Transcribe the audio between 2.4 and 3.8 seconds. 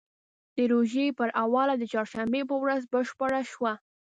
په ورځ بشپړه شوه.